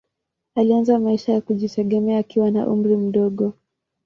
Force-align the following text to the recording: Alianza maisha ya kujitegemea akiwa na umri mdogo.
Alianza 0.55 0.99
maisha 0.99 1.33
ya 1.33 1.41
kujitegemea 1.41 2.17
akiwa 2.19 2.51
na 2.51 2.67
umri 2.67 2.97
mdogo. 2.97 3.53